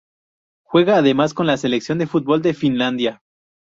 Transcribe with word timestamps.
Juega 0.63 0.97
además 0.97 1.35
con 1.35 1.45
la 1.45 1.57
selección 1.57 1.99
de 1.99 2.07
fútbol 2.07 2.41
de 2.41 2.55
Finlandia. 2.55 3.21